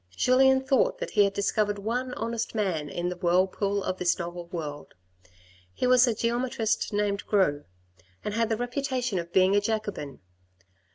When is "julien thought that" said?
0.17-1.11